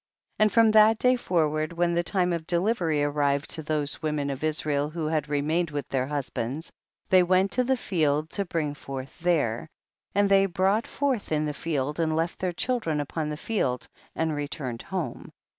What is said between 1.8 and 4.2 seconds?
the time of delivery arrived to those